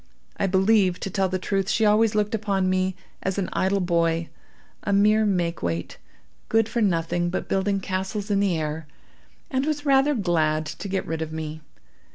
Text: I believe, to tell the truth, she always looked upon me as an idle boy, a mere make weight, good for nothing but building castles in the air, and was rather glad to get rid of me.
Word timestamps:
I 0.37 0.47
believe, 0.47 0.99
to 1.01 1.11
tell 1.11 1.29
the 1.29 1.37
truth, 1.37 1.69
she 1.69 1.85
always 1.85 2.15
looked 2.15 2.33
upon 2.33 2.67
me 2.71 2.95
as 3.21 3.37
an 3.37 3.49
idle 3.53 3.79
boy, 3.79 4.29
a 4.81 4.91
mere 4.91 5.27
make 5.27 5.61
weight, 5.61 5.99
good 6.49 6.67
for 6.67 6.81
nothing 6.81 7.29
but 7.29 7.47
building 7.47 7.79
castles 7.79 8.31
in 8.31 8.39
the 8.39 8.57
air, 8.57 8.87
and 9.51 9.63
was 9.63 9.85
rather 9.85 10.15
glad 10.15 10.65
to 10.65 10.87
get 10.89 11.05
rid 11.05 11.21
of 11.21 11.31
me. 11.31 11.61